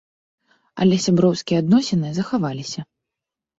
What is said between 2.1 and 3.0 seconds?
захаваліся.